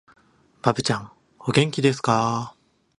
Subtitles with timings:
[0.63, 2.57] ばぶちゃん、お元気ですかー